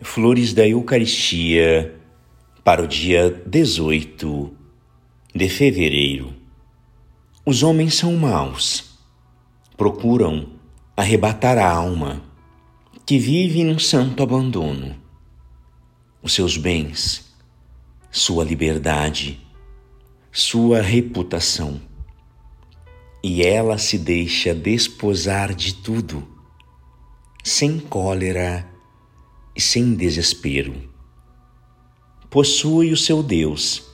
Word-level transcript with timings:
Flores 0.00 0.52
da 0.52 0.66
Eucaristia 0.66 1.92
para 2.62 2.80
o 2.80 2.86
dia 2.86 3.42
18 3.44 4.54
de 5.34 5.48
fevereiro. 5.48 6.32
Os 7.44 7.64
homens 7.64 7.94
são 7.94 8.16
maus, 8.16 8.96
procuram 9.76 10.50
arrebatar 10.96 11.58
a 11.58 11.68
alma 11.68 12.22
que 13.04 13.18
vive 13.18 13.64
num 13.64 13.78
santo 13.80 14.22
abandono. 14.22 14.94
Os 16.22 16.32
seus 16.32 16.56
bens, 16.56 17.34
sua 18.08 18.44
liberdade, 18.44 19.40
sua 20.30 20.80
reputação. 20.80 21.80
E 23.20 23.42
ela 23.42 23.76
se 23.78 23.98
deixa 23.98 24.54
desposar 24.54 25.52
de 25.52 25.74
tudo, 25.74 26.24
sem 27.42 27.80
cólera 27.80 28.77
e 29.58 29.60
sem 29.60 29.92
desespero. 29.96 30.72
Possui 32.30 32.92
o 32.92 32.96
seu 32.96 33.24
Deus, 33.24 33.90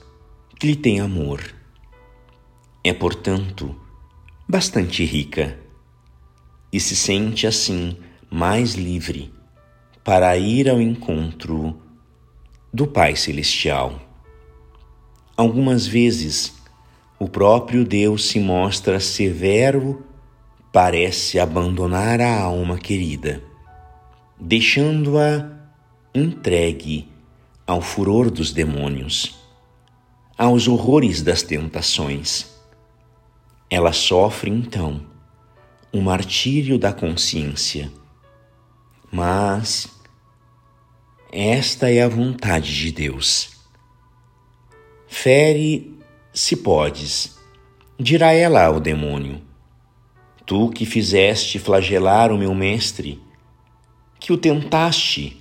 que 0.61 0.67
lhe 0.67 0.77
tem 0.77 1.01
amor. 1.01 1.43
É, 2.85 2.93
portanto, 2.93 3.75
bastante 4.47 5.03
rica 5.07 5.59
e 6.71 6.79
se 6.79 6.95
sente 6.95 7.47
assim 7.47 7.97
mais 8.31 8.75
livre 8.75 9.33
para 10.05 10.37
ir 10.37 10.69
ao 10.69 10.83
encontro 10.83 11.81
do 12.71 12.87
Pai 12.87 13.17
Celestial. 13.17 13.99
Algumas 15.35 15.87
vezes, 15.87 16.53
o 17.19 17.27
próprio 17.27 17.87
Deus 17.87 18.27
se 18.27 18.39
mostra 18.39 19.01
severo, 19.01 20.05
parece 20.71 21.39
abandonar 21.39 22.21
a 22.21 22.43
alma 22.43 22.77
querida, 22.77 23.43
deixando-a 24.39 25.51
entregue 26.15 27.09
ao 27.67 27.81
furor 27.81 28.31
dos 28.31 28.53
demônios, 28.53 29.35
aos 30.37 30.69
horrores 30.69 31.23
das 31.23 31.43
tentações. 31.43 32.47
Ela 33.71 33.93
sofre 33.93 34.51
então 34.51 35.01
o 35.93 36.01
martírio 36.01 36.79
da 36.79 36.93
consciência. 36.93 37.91
Mas 39.11 39.89
esta 41.33 41.91
é 41.91 42.03
a 42.03 42.09
vontade 42.09 42.77
de 42.77 42.93
Deus. 42.93 43.51
Fere, 45.07 45.97
se 46.33 46.57
podes, 46.57 47.39
dirá 47.99 48.33
ela 48.33 48.65
ao 48.65 48.81
demônio: 48.81 49.41
Tu 50.45 50.69
que 50.71 50.85
fizeste 50.85 51.59
flagelar 51.59 52.33
o 52.33 52.39
meu 52.39 52.55
mestre, 52.55 53.23
que 54.25 54.33
o 54.33 54.39
tentaste 54.39 55.37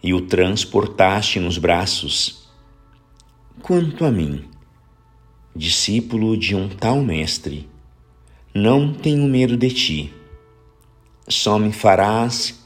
e 0.00 0.14
o 0.14 0.20
transportaste 0.20 1.40
nos 1.40 1.58
braços. 1.58 2.48
Quanto 3.60 4.04
a 4.04 4.12
mim, 4.12 4.44
discípulo 5.56 6.36
de 6.36 6.54
um 6.54 6.68
tal 6.68 7.02
mestre, 7.02 7.68
não 8.54 8.94
tenho 8.94 9.26
medo 9.26 9.56
de 9.56 9.70
ti. 9.70 10.14
Só 11.26 11.58
me 11.58 11.72
farás 11.72 12.64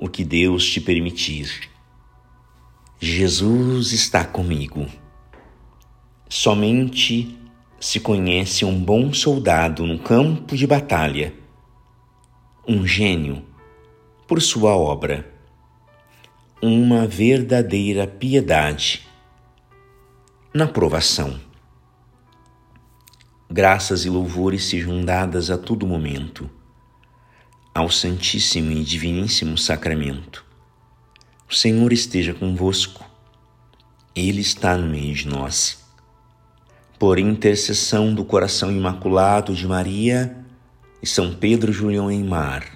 o 0.00 0.08
que 0.08 0.24
Deus 0.24 0.66
te 0.66 0.80
permitir. 0.80 1.68
Jesus 2.98 3.92
está 3.92 4.24
comigo. 4.24 4.86
Somente 6.26 7.36
se 7.78 8.00
conhece 8.00 8.64
um 8.64 8.82
bom 8.82 9.12
soldado 9.12 9.86
no 9.86 9.98
campo 9.98 10.56
de 10.56 10.66
batalha, 10.66 11.34
um 12.66 12.86
gênio 12.86 13.44
por 14.26 14.42
sua 14.42 14.76
obra 14.76 15.32
uma 16.60 17.06
verdadeira 17.06 18.08
piedade 18.08 19.06
na 20.52 20.66
provação. 20.66 21.38
Graças 23.48 24.04
e 24.04 24.10
louvores 24.10 24.64
sejam 24.64 25.04
dadas 25.04 25.48
a 25.48 25.56
todo 25.56 25.86
momento 25.86 26.50
ao 27.72 27.88
Santíssimo 27.88 28.72
e 28.72 28.82
Diviníssimo 28.82 29.56
Sacramento. 29.56 30.44
O 31.48 31.54
Senhor 31.54 31.92
esteja 31.92 32.34
convosco, 32.34 33.08
Ele 34.14 34.40
está 34.40 34.76
no 34.76 34.88
meio 34.88 35.14
de 35.14 35.28
nós. 35.28 35.84
Por 36.98 37.18
intercessão 37.18 38.12
do 38.12 38.24
coração 38.24 38.72
imaculado 38.72 39.54
de 39.54 39.66
Maria 39.68 40.36
e 41.00 41.06
São 41.06 41.32
Pedro 41.32 41.72
Julião 41.72 42.10
em 42.10 42.24
Mar, 42.24 42.75